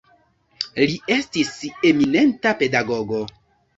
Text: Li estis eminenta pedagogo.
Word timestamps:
Li 0.91 0.95
estis 1.17 1.51
eminenta 1.93 2.57
pedagogo. 2.63 3.23